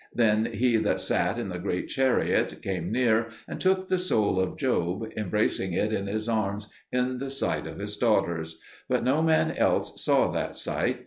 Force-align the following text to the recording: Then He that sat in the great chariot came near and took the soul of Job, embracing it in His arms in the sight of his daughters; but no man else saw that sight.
Then 0.15 0.45
He 0.55 0.77
that 0.77 0.99
sat 0.99 1.37
in 1.37 1.49
the 1.49 1.59
great 1.59 1.87
chariot 1.87 2.63
came 2.63 2.91
near 2.91 3.27
and 3.47 3.61
took 3.61 3.87
the 3.87 3.99
soul 3.99 4.39
of 4.39 4.57
Job, 4.57 5.05
embracing 5.15 5.73
it 5.73 5.93
in 5.93 6.07
His 6.07 6.27
arms 6.27 6.69
in 6.91 7.19
the 7.19 7.29
sight 7.29 7.67
of 7.67 7.77
his 7.77 7.95
daughters; 7.97 8.57
but 8.89 9.03
no 9.03 9.21
man 9.21 9.51
else 9.51 10.03
saw 10.03 10.31
that 10.31 10.57
sight. 10.57 10.97